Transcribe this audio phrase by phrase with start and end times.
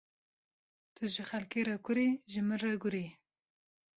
[0.95, 3.05] Tu ji xelkê re kur î, ji min re gur î.